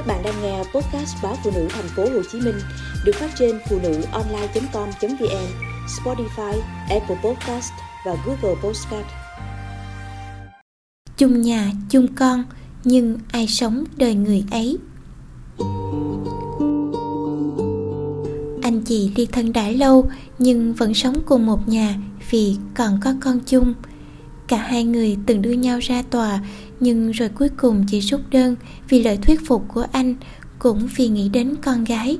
Các 0.00 0.06
bạn 0.06 0.22
đang 0.22 0.42
nghe 0.42 0.58
podcast 0.58 1.16
báo 1.22 1.36
phụ 1.44 1.50
nữ 1.54 1.66
thành 1.70 1.88
phố 1.96 2.02
Hồ 2.02 2.22
Chí 2.32 2.40
Minh 2.40 2.54
được 3.04 3.12
phát 3.14 3.30
trên 3.38 3.58
phụ 3.68 3.78
nữ 3.82 4.02
online.com.vn, 4.12 5.46
Spotify, 5.86 6.60
Apple 6.88 7.16
Podcast 7.24 7.72
và 8.06 8.16
Google 8.26 8.60
Podcast. 8.62 9.06
Chung 11.16 11.40
nhà, 11.40 11.70
chung 11.90 12.14
con, 12.14 12.44
nhưng 12.84 13.18
ai 13.32 13.46
sống 13.46 13.84
đời 13.96 14.14
người 14.14 14.44
ấy. 14.50 14.78
Anh 18.62 18.82
chị 18.84 19.12
ly 19.16 19.26
thân 19.26 19.52
đã 19.52 19.70
lâu 19.70 20.10
nhưng 20.38 20.74
vẫn 20.74 20.94
sống 20.94 21.14
cùng 21.26 21.46
một 21.46 21.68
nhà 21.68 21.94
vì 22.30 22.56
còn 22.74 23.00
có 23.02 23.14
con 23.20 23.40
chung. 23.46 23.74
Cả 24.50 24.56
hai 24.56 24.84
người 24.84 25.16
từng 25.26 25.42
đưa 25.42 25.52
nhau 25.52 25.78
ra 25.78 26.02
tòa, 26.02 26.40
nhưng 26.80 27.10
rồi 27.10 27.28
cuối 27.28 27.48
cùng 27.48 27.84
chỉ 27.88 28.00
rút 28.00 28.20
đơn 28.30 28.56
vì 28.88 29.02
lời 29.02 29.16
thuyết 29.22 29.40
phục 29.46 29.64
của 29.68 29.86
anh 29.92 30.14
cũng 30.58 30.88
vì 30.96 31.08
nghĩ 31.08 31.28
đến 31.28 31.54
con 31.62 31.84
gái. 31.84 32.18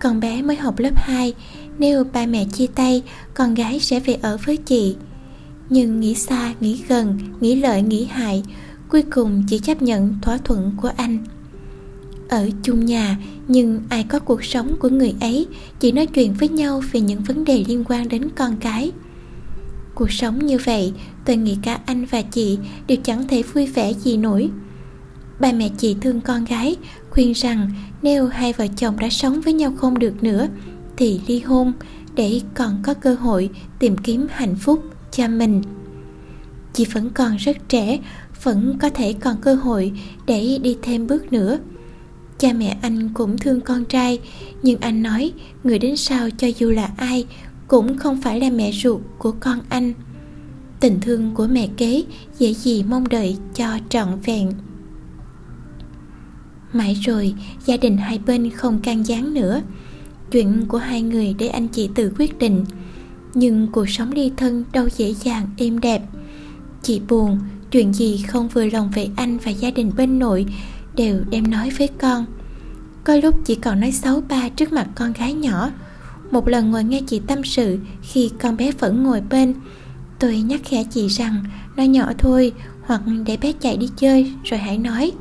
Con 0.00 0.20
bé 0.20 0.42
mới 0.42 0.56
học 0.56 0.78
lớp 0.78 0.96
2 0.96 1.34
nếu 1.78 2.04
ba 2.04 2.26
mẹ 2.26 2.44
chia 2.52 2.66
tay, 2.66 3.02
con 3.34 3.54
gái 3.54 3.80
sẽ 3.80 4.00
về 4.00 4.14
ở 4.22 4.38
với 4.44 4.56
chị. 4.56 4.96
Nhưng 5.70 6.00
nghĩ 6.00 6.14
xa, 6.14 6.54
nghĩ 6.60 6.80
gần, 6.88 7.18
nghĩ 7.40 7.56
lợi, 7.56 7.82
nghĩ 7.82 8.04
hại, 8.04 8.42
cuối 8.88 9.02
cùng 9.02 9.42
chỉ 9.48 9.58
chấp 9.58 9.82
nhận 9.82 10.14
thỏa 10.22 10.38
thuận 10.38 10.72
của 10.82 10.90
anh. 10.96 11.18
Ở 12.28 12.48
chung 12.62 12.84
nhà, 12.86 13.18
nhưng 13.48 13.80
ai 13.88 14.04
có 14.04 14.18
cuộc 14.18 14.44
sống 14.44 14.76
của 14.78 14.88
người 14.88 15.14
ấy, 15.20 15.46
chỉ 15.80 15.92
nói 15.92 16.06
chuyện 16.06 16.34
với 16.34 16.48
nhau 16.48 16.82
về 16.92 17.00
những 17.00 17.20
vấn 17.22 17.44
đề 17.44 17.64
liên 17.68 17.84
quan 17.88 18.08
đến 18.08 18.28
con 18.36 18.56
cái 18.60 18.92
cuộc 19.94 20.12
sống 20.12 20.46
như 20.46 20.58
vậy, 20.64 20.92
tôi 21.24 21.36
nghĩ 21.36 21.58
cả 21.62 21.80
anh 21.86 22.04
và 22.04 22.22
chị 22.22 22.58
đều 22.86 22.98
chẳng 23.04 23.28
thể 23.28 23.42
vui 23.42 23.66
vẻ 23.66 23.92
gì 23.92 24.16
nổi. 24.16 24.50
Ba 25.40 25.52
mẹ 25.52 25.68
chị 25.78 25.96
thương 26.00 26.20
con 26.20 26.44
gái, 26.44 26.76
khuyên 27.10 27.32
rằng 27.32 27.70
nếu 28.02 28.26
hai 28.26 28.52
vợ 28.52 28.66
chồng 28.76 28.98
đã 28.98 29.08
sống 29.08 29.40
với 29.40 29.52
nhau 29.52 29.72
không 29.76 29.98
được 29.98 30.22
nữa, 30.22 30.48
thì 30.96 31.20
ly 31.26 31.40
hôn 31.40 31.72
để 32.14 32.40
còn 32.54 32.78
có 32.82 32.94
cơ 32.94 33.14
hội 33.14 33.50
tìm 33.78 33.96
kiếm 33.96 34.26
hạnh 34.30 34.56
phúc 34.56 34.84
cho 35.10 35.28
mình. 35.28 35.62
Chị 36.72 36.84
vẫn 36.84 37.10
còn 37.10 37.36
rất 37.36 37.68
trẻ, 37.68 37.98
vẫn 38.42 38.78
có 38.78 38.88
thể 38.88 39.12
còn 39.12 39.36
cơ 39.40 39.54
hội 39.54 39.92
để 40.26 40.58
đi 40.62 40.76
thêm 40.82 41.06
bước 41.06 41.32
nữa. 41.32 41.58
Cha 42.38 42.52
mẹ 42.52 42.78
anh 42.82 43.08
cũng 43.14 43.38
thương 43.38 43.60
con 43.60 43.84
trai, 43.84 44.20
nhưng 44.62 44.80
anh 44.80 45.02
nói 45.02 45.32
người 45.64 45.78
đến 45.78 45.96
sau 45.96 46.30
cho 46.30 46.48
dù 46.58 46.70
là 46.70 46.90
ai 46.96 47.26
cũng 47.72 47.98
không 47.98 48.20
phải 48.20 48.40
là 48.40 48.50
mẹ 48.50 48.72
ruột 48.72 49.00
của 49.18 49.32
con 49.40 49.58
anh. 49.68 49.92
Tình 50.80 51.00
thương 51.00 51.34
của 51.34 51.46
mẹ 51.46 51.68
kế 51.76 52.02
dễ 52.38 52.54
gì 52.54 52.82
mong 52.82 53.08
đợi 53.08 53.36
cho 53.54 53.78
trọn 53.88 54.08
vẹn. 54.24 54.52
Mãi 56.72 56.94
rồi, 56.94 57.34
gia 57.64 57.76
đình 57.76 57.96
hai 57.96 58.18
bên 58.26 58.50
không 58.50 58.80
can 58.80 59.06
gián 59.06 59.34
nữa. 59.34 59.62
Chuyện 60.30 60.64
của 60.68 60.78
hai 60.78 61.02
người 61.02 61.34
để 61.38 61.48
anh 61.48 61.68
chị 61.68 61.90
tự 61.94 62.12
quyết 62.18 62.38
định. 62.38 62.64
Nhưng 63.34 63.68
cuộc 63.72 63.88
sống 63.88 64.12
ly 64.12 64.32
thân 64.36 64.64
đâu 64.72 64.88
dễ 64.96 65.14
dàng 65.14 65.46
êm 65.56 65.80
đẹp. 65.80 66.02
Chị 66.82 67.00
buồn, 67.08 67.38
chuyện 67.70 67.94
gì 67.94 68.24
không 68.28 68.48
vừa 68.48 68.66
lòng 68.66 68.90
về 68.94 69.08
anh 69.16 69.38
và 69.38 69.50
gia 69.50 69.70
đình 69.70 69.92
bên 69.96 70.18
nội 70.18 70.46
đều 70.96 71.20
đem 71.30 71.50
nói 71.50 71.70
với 71.78 71.88
con. 71.88 72.24
Có 73.04 73.16
lúc 73.16 73.34
chỉ 73.44 73.54
còn 73.54 73.80
nói 73.80 73.92
xấu 73.92 74.20
ba 74.20 74.48
trước 74.48 74.72
mặt 74.72 74.88
con 74.94 75.12
gái 75.12 75.34
nhỏ 75.34 75.70
một 76.32 76.48
lần 76.48 76.70
ngồi 76.70 76.84
nghe 76.84 77.00
chị 77.06 77.20
tâm 77.26 77.44
sự, 77.44 77.78
khi 78.02 78.30
con 78.40 78.56
bé 78.56 78.72
vẫn 78.72 79.02
ngồi 79.04 79.20
bên, 79.20 79.54
tôi 80.18 80.40
nhắc 80.40 80.60
khẽ 80.64 80.84
chị 80.84 81.08
rằng, 81.08 81.44
nó 81.76 81.82
nhỏ 81.82 82.12
thôi, 82.18 82.52
hoặc 82.82 83.02
để 83.26 83.36
bé 83.36 83.52
chạy 83.52 83.76
đi 83.76 83.88
chơi, 83.96 84.32
rồi 84.44 84.60
hãy 84.60 84.78
nói. 84.78 85.12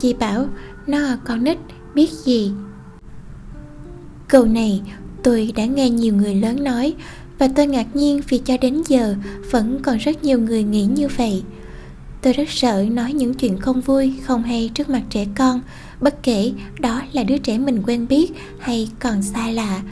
Chị 0.00 0.12
bảo, 0.12 0.46
nó 0.86 0.98
con 1.24 1.44
nít, 1.44 1.58
biết 1.94 2.10
gì? 2.10 2.52
Câu 4.28 4.44
này, 4.44 4.82
tôi 5.22 5.52
đã 5.56 5.64
nghe 5.64 5.90
nhiều 5.90 6.14
người 6.14 6.34
lớn 6.34 6.64
nói, 6.64 6.94
và 7.38 7.48
tôi 7.56 7.66
ngạc 7.66 7.96
nhiên 7.96 8.20
vì 8.28 8.38
cho 8.38 8.56
đến 8.60 8.82
giờ 8.88 9.16
vẫn 9.50 9.78
còn 9.82 9.98
rất 9.98 10.24
nhiều 10.24 10.40
người 10.40 10.62
nghĩ 10.62 10.84
như 10.84 11.08
vậy. 11.16 11.42
Tôi 12.22 12.32
rất 12.32 12.48
sợ 12.48 12.84
nói 12.90 13.12
những 13.12 13.34
chuyện 13.34 13.58
không 13.58 13.80
vui, 13.80 14.14
không 14.22 14.42
hay 14.42 14.70
trước 14.74 14.88
mặt 14.88 15.02
trẻ 15.10 15.26
con, 15.36 15.60
bất 16.00 16.22
kể 16.22 16.52
đó 16.80 17.02
là 17.12 17.24
đứa 17.24 17.38
trẻ 17.38 17.58
mình 17.58 17.82
quen 17.86 18.06
biết 18.08 18.32
hay 18.58 18.90
còn 18.98 19.22
xa 19.22 19.50
lạ 19.50 19.82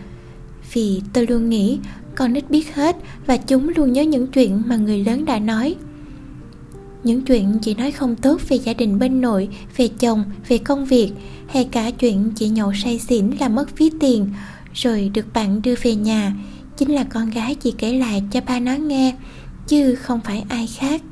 vì 0.73 1.03
tôi 1.13 1.27
luôn 1.27 1.51
nghĩ 1.51 1.79
con 2.15 2.33
nít 2.33 2.51
biết 2.51 2.75
hết 2.75 2.97
và 3.27 3.37
chúng 3.37 3.69
luôn 3.77 3.93
nhớ 3.93 4.03
những 4.03 4.27
chuyện 4.27 4.63
mà 4.67 4.77
người 4.77 5.05
lớn 5.05 5.25
đã 5.25 5.39
nói. 5.39 5.75
Những 7.05 7.23
chuyện 7.23 7.59
chị 7.63 7.75
nói 7.75 7.93
không 7.93 8.17
tốt 8.17 8.41
về 8.49 8.59
gia 8.59 8.73
đình 8.73 8.99
bên 8.99 9.21
nội, 9.21 9.49
về 9.77 9.89
chồng, 9.89 10.25
về 10.49 10.59
công 10.59 10.85
việc, 10.85 11.13
hay 11.49 11.65
cả 11.65 11.91
chuyện 11.91 12.31
chị 12.37 12.49
nhậu 12.49 12.73
say 12.75 12.99
xỉn 12.99 13.31
là 13.41 13.49
mất 13.49 13.77
phí 13.77 13.91
tiền, 14.01 14.33
rồi 14.75 15.11
được 15.15 15.27
bạn 15.35 15.63
đưa 15.63 15.75
về 15.83 15.95
nhà. 15.95 16.33
Chính 16.77 16.95
là 16.95 17.05
con 17.05 17.31
gái 17.31 17.55
chị 17.55 17.75
kể 17.79 17.93
lại 17.93 18.23
cho 18.31 18.41
ba 18.47 18.61
nó 18.61 18.75
nghe, 18.75 19.15
chứ 19.69 19.95
không 19.95 20.21
phải 20.25 20.45
ai 20.49 20.67
khác. 20.67 21.03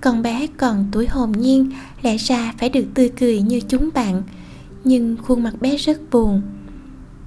Con 0.00 0.22
bé 0.22 0.46
còn 0.56 0.88
tuổi 0.92 1.06
hồn 1.06 1.32
nhiên, 1.32 1.70
lẽ 2.02 2.16
ra 2.16 2.54
phải 2.58 2.68
được 2.68 2.84
tươi 2.94 3.10
cười 3.20 3.40
như 3.42 3.60
chúng 3.60 3.90
bạn. 3.94 4.22
Nhưng 4.84 5.16
khuôn 5.22 5.42
mặt 5.42 5.54
bé 5.60 5.76
rất 5.76 6.00
buồn 6.10 6.42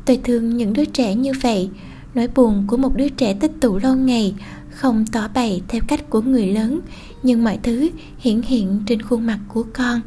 tôi 0.09 0.19
thương 0.23 0.57
những 0.57 0.73
đứa 0.73 0.85
trẻ 0.85 1.15
như 1.15 1.31
vậy. 1.41 1.69
Nỗi 2.13 2.27
buồn 2.35 2.63
của 2.67 2.77
một 2.77 2.95
đứa 2.95 3.09
trẻ 3.09 3.33
tích 3.33 3.51
tụ 3.61 3.77
lâu 3.77 3.95
ngày, 3.95 4.35
không 4.69 5.05
tỏ 5.11 5.27
bày 5.33 5.61
theo 5.67 5.81
cách 5.87 6.09
của 6.09 6.21
người 6.21 6.47
lớn, 6.47 6.79
nhưng 7.23 7.43
mọi 7.43 7.59
thứ 7.63 7.89
hiển 8.19 8.41
hiện 8.41 8.81
trên 8.85 9.01
khuôn 9.01 9.25
mặt 9.25 9.39
của 9.47 9.65
con. 9.73 10.01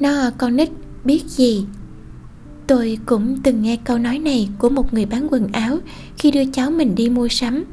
Nó 0.00 0.30
con 0.38 0.56
nít 0.56 0.68
biết 1.04 1.24
gì? 1.26 1.66
Tôi 2.66 2.98
cũng 3.06 3.36
từng 3.42 3.62
nghe 3.62 3.76
câu 3.76 3.98
nói 3.98 4.18
này 4.18 4.48
của 4.58 4.68
một 4.68 4.94
người 4.94 5.06
bán 5.06 5.26
quần 5.30 5.52
áo 5.52 5.78
khi 6.18 6.30
đưa 6.30 6.44
cháu 6.44 6.70
mình 6.70 6.94
đi 6.94 7.08
mua 7.08 7.28
sắm. 7.28 7.64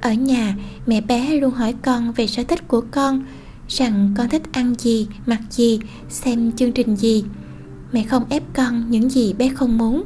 Ở 0.00 0.12
nhà, 0.12 0.56
mẹ 0.86 1.00
bé 1.00 1.40
luôn 1.40 1.50
hỏi 1.50 1.74
con 1.82 2.12
về 2.12 2.26
sở 2.26 2.42
thích 2.42 2.68
của 2.68 2.82
con, 2.90 3.24
rằng 3.68 4.14
con 4.16 4.28
thích 4.28 4.42
ăn 4.52 4.74
gì, 4.78 5.08
mặc 5.26 5.40
gì, 5.50 5.80
xem 6.08 6.52
chương 6.52 6.72
trình 6.72 6.96
gì. 6.96 7.24
Mẹ 7.92 8.02
không 8.02 8.24
ép 8.28 8.42
con 8.54 8.90
những 8.90 9.10
gì 9.10 9.32
bé 9.32 9.48
không 9.48 9.78
muốn 9.78 10.04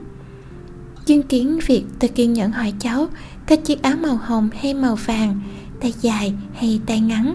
chứng 1.07 1.23
kiến 1.23 1.59
việc 1.67 1.85
tôi 1.99 2.09
kiên 2.09 2.33
nhẫn 2.33 2.53
hỏi 2.53 2.73
cháu 2.79 3.09
thích 3.47 3.61
chiếc 3.65 3.83
áo 3.83 3.97
màu 4.03 4.17
hồng 4.17 4.49
hay 4.61 4.75
màu 4.75 4.95
vàng, 4.95 5.41
tay 5.81 5.95
dài 6.01 6.33
hay 6.55 6.81
tay 6.87 7.01
ngắn. 7.01 7.35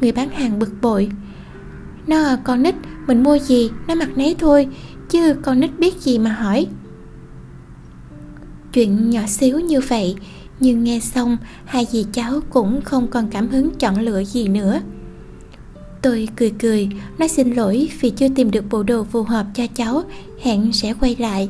Người 0.00 0.12
bán 0.12 0.30
hàng 0.30 0.58
bực 0.58 0.70
bội. 0.80 1.10
Nó 2.06 2.24
à, 2.24 2.38
con 2.44 2.62
nít, 2.62 2.74
mình 3.06 3.22
mua 3.22 3.38
gì? 3.38 3.70
Nó 3.88 3.94
mặc 3.94 4.08
nấy 4.16 4.36
thôi, 4.38 4.68
chứ 5.10 5.34
con 5.42 5.60
nít 5.60 5.78
biết 5.78 6.00
gì 6.00 6.18
mà 6.18 6.32
hỏi. 6.32 6.66
Chuyện 8.72 9.10
nhỏ 9.10 9.26
xíu 9.26 9.60
như 9.60 9.80
vậy, 9.80 10.16
nhưng 10.60 10.84
nghe 10.84 11.00
xong, 11.00 11.36
hai 11.64 11.86
dì 11.90 12.06
cháu 12.12 12.40
cũng 12.50 12.80
không 12.84 13.08
còn 13.08 13.28
cảm 13.30 13.48
hứng 13.48 13.70
chọn 13.78 14.00
lựa 14.00 14.24
gì 14.24 14.48
nữa. 14.48 14.80
Tôi 16.02 16.28
cười 16.36 16.50
cười, 16.50 16.88
nói 17.18 17.28
xin 17.28 17.54
lỗi 17.54 17.90
vì 18.00 18.10
chưa 18.10 18.28
tìm 18.34 18.50
được 18.50 18.64
bộ 18.70 18.82
đồ 18.82 19.04
phù 19.04 19.22
hợp 19.22 19.46
cho 19.54 19.66
cháu, 19.74 20.02
hẹn 20.42 20.72
sẽ 20.72 20.94
quay 21.00 21.16
lại 21.18 21.48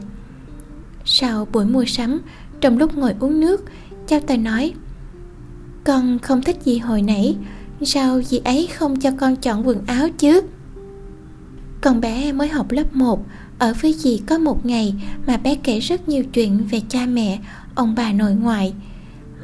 sau 1.10 1.48
buổi 1.52 1.64
mua 1.64 1.84
sắm, 1.84 2.20
trong 2.60 2.78
lúc 2.78 2.96
ngồi 2.96 3.14
uống 3.20 3.40
nước 3.40 3.64
cháu 4.06 4.20
tôi 4.20 4.36
nói, 4.36 4.72
con 5.84 6.18
không 6.18 6.42
thích 6.42 6.56
gì 6.64 6.78
hồi 6.78 7.02
nãy, 7.02 7.36
sao 7.82 8.22
dì 8.22 8.38
ấy 8.44 8.66
không 8.66 9.00
cho 9.00 9.10
con 9.10 9.36
chọn 9.36 9.66
quần 9.66 9.86
áo 9.86 10.08
chứ? 10.18 10.40
Con 11.80 12.00
bé 12.00 12.32
mới 12.32 12.48
học 12.48 12.70
lớp 12.70 12.96
1 12.96 13.26
ở 13.58 13.74
với 13.80 13.92
dì 13.92 14.20
có 14.26 14.38
một 14.38 14.66
ngày 14.66 14.94
mà 15.26 15.36
bé 15.36 15.54
kể 15.54 15.80
rất 15.80 16.08
nhiều 16.08 16.24
chuyện 16.24 16.66
về 16.70 16.80
cha 16.88 17.06
mẹ, 17.06 17.38
ông 17.74 17.94
bà 17.94 18.12
nội 18.12 18.34
ngoại. 18.34 18.74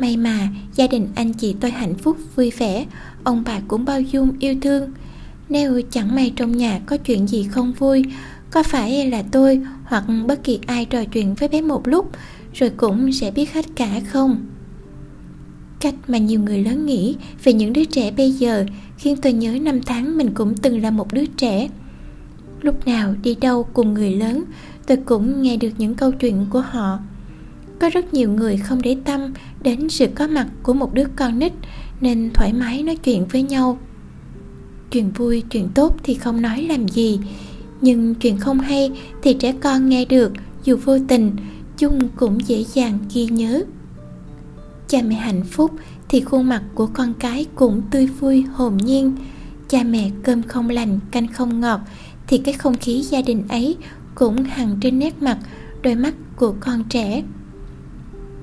May 0.01 0.17
mà 0.17 0.49
gia 0.75 0.87
đình 0.87 1.09
anh 1.15 1.33
chị 1.33 1.57
tôi 1.61 1.71
hạnh 1.71 1.95
phúc, 1.95 2.17
vui 2.37 2.53
vẻ, 2.59 2.87
ông 3.25 3.43
bà 3.47 3.61
cũng 3.69 3.85
bao 3.85 4.01
dung, 4.01 4.33
yêu 4.39 4.55
thương. 4.63 4.93
Nếu 5.49 5.81
chẳng 5.91 6.15
may 6.15 6.33
trong 6.37 6.57
nhà 6.57 6.81
có 6.87 6.97
chuyện 6.97 7.29
gì 7.29 7.49
không 7.51 7.73
vui 7.73 8.05
có 8.55 8.63
phải 8.63 9.11
là 9.11 9.23
tôi 9.31 9.61
hoặc 9.85 10.05
bất 10.27 10.45
kỳ 10.45 10.59
ai 10.67 10.85
trò 10.85 11.05
chuyện 11.05 11.35
với 11.35 11.49
bé 11.49 11.61
một 11.61 11.89
lúc 11.89 12.11
rồi 12.53 12.71
cũng 12.71 13.13
sẽ 13.13 13.31
biết 13.31 13.53
hết 13.53 13.65
cả 13.77 14.01
không? 14.07 14.47
Cách 15.81 15.95
mà 16.09 16.19
nhiều 16.19 16.41
người 16.41 16.65
lớn 16.65 16.87
nghĩ 16.87 17.17
về 17.45 17.53
những 17.53 17.73
đứa 17.73 17.85
trẻ 17.85 18.11
bây 18.11 18.31
giờ 18.31 18.67
khiến 18.99 19.17
tôi 19.23 19.33
nhớ 19.33 19.59
năm 19.63 19.81
tháng 19.87 20.17
mình 20.17 20.31
cũng 20.35 20.57
từng 20.57 20.83
là 20.83 20.91
một 20.91 21.13
đứa 21.13 21.27
trẻ. 21.27 21.69
Lúc 22.61 22.87
nào 22.87 23.15
đi 23.23 23.35
đâu 23.35 23.63
cùng 23.73 23.95
người 23.95 24.11
lớn, 24.11 24.45
tôi 24.87 24.97
cũng 24.97 25.43
nghe 25.43 25.57
được 25.57 25.71
những 25.79 25.95
câu 25.95 26.13
chuyện 26.13 26.47
của 26.51 26.61
họ. 26.61 26.99
Có 27.81 27.91
rất 27.91 28.15
nhiều 28.15 28.31
người 28.31 28.57
không 28.57 28.83
để 28.83 28.97
tâm 29.05 29.35
đến 29.63 29.89
sự 29.89 30.07
có 30.15 30.27
mặt 30.27 30.47
của 30.63 30.73
một 30.73 30.95
đứa 30.95 31.07
con 31.17 31.39
nít 31.39 31.53
nên 32.01 32.31
thoải 32.35 32.53
mái 32.53 32.83
nói 32.83 32.97
chuyện 32.97 33.27
với 33.27 33.43
nhau. 33.43 33.79
Chuyện 34.91 35.11
vui, 35.11 35.43
chuyện 35.51 35.69
tốt 35.75 35.97
thì 36.03 36.15
không 36.15 36.43
nói 36.43 36.63
làm 36.63 36.89
gì 36.89 37.21
nhưng 37.85 38.15
chuyện 38.15 38.39
không 38.39 38.61
hay 38.61 38.91
thì 39.23 39.35
trẻ 39.35 39.55
con 39.61 39.89
nghe 39.89 40.05
được, 40.05 40.33
dù 40.65 40.77
vô 40.85 40.99
tình 41.09 41.31
chung 41.79 42.09
cũng 42.17 42.39
dễ 42.47 42.65
dàng 42.75 42.99
ghi 43.15 43.27
nhớ. 43.27 43.65
Cha 44.89 44.99
mẹ 45.07 45.15
hạnh 45.15 45.45
phúc 45.45 45.71
thì 46.09 46.21
khuôn 46.21 46.49
mặt 46.49 46.63
của 46.75 46.87
con 46.87 47.15
cái 47.15 47.47
cũng 47.55 47.83
tươi 47.91 48.07
vui, 48.07 48.43
hồn 48.43 48.77
nhiên. 48.77 49.17
Cha 49.69 49.83
mẹ 49.83 50.11
cơm 50.23 50.43
không 50.43 50.71
lành, 50.71 51.01
canh 51.11 51.29
không 51.29 51.61
ngọt 51.61 51.81
thì 52.27 52.39
cái 52.39 52.55
không 52.55 52.75
khí 52.75 53.01
gia 53.01 53.23
đình 53.23 53.49
ấy 53.49 53.77
cũng 54.15 54.45
hằn 54.45 54.77
trên 54.81 54.99
nét 54.99 55.23
mặt, 55.23 55.39
đôi 55.83 55.95
mắt 55.95 56.15
của 56.37 56.55
con 56.61 56.85
trẻ. 56.89 57.23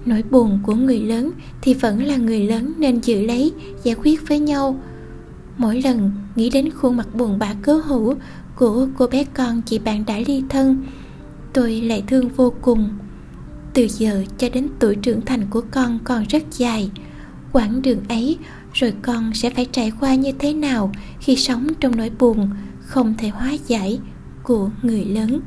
Nỗi 0.06 0.24
buồn 0.32 0.60
của 0.64 0.76
người 0.76 1.00
lớn 1.00 1.32
thì 1.62 1.74
vẫn 1.74 2.04
là 2.04 2.18
người 2.18 2.40
lớn 2.40 2.74
nên 2.78 3.00
giữ 3.00 3.22
lấy, 3.22 3.52
giải 3.84 3.96
quyết 4.04 4.28
với 4.28 4.40
nhau. 4.40 4.80
Mỗi 5.58 5.82
lần 5.82 6.12
nghĩ 6.36 6.50
đến 6.50 6.70
khuôn 6.72 6.98
mặt 6.98 7.16
buồn 7.16 7.40
bã 7.40 7.54
cớ 7.62 7.74
hữu 7.74 8.16
của 8.56 8.88
cô 8.98 9.08
bé 9.08 9.24
con 9.24 9.62
chị 9.62 9.80
bạn 9.80 10.06
đã 10.06 10.18
ly 10.28 10.44
thân. 10.50 10.86
Tôi 11.54 11.82
lại 11.82 12.04
thương 12.08 12.30
vô 12.30 12.54
cùng. 12.62 12.90
Từ 13.74 13.88
giờ 13.88 14.24
cho 14.38 14.50
đến 14.50 14.68
tuổi 14.80 14.96
trưởng 14.96 15.22
thành 15.22 15.46
của 15.50 15.62
con 15.72 16.00
còn 16.04 16.24
rất 16.24 16.44
dài. 16.52 16.92
Quãng 17.52 17.82
đường 17.82 18.00
ấy, 18.10 18.38
rồi 18.74 18.94
con 19.02 19.34
sẽ 19.34 19.50
phải 19.50 19.66
trải 19.66 19.92
qua 20.00 20.16
như 20.16 20.32
thế 20.40 20.54
nào 20.54 20.92
khi 21.20 21.36
sống 21.36 21.68
trong 21.80 21.96
nỗi 21.96 22.12
buồn 22.20 22.50
không 22.80 23.14
thể 23.18 23.30
hóa 23.30 23.52
giải 23.68 24.00
của 24.44 24.70
người 24.82 25.06
lớn? 25.06 25.40